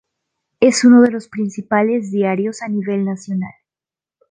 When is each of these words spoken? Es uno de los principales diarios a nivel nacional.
Es 0.59 0.83
uno 0.83 1.03
de 1.03 1.11
los 1.11 1.27
principales 1.27 2.09
diarios 2.09 2.63
a 2.63 2.67
nivel 2.67 3.05
nacional. 3.05 3.53